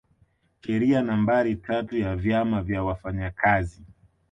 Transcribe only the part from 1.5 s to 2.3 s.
tatu ya